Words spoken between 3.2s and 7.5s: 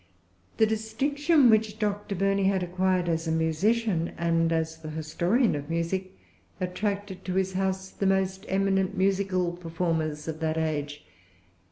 a musician, and as the historian of music, attracted to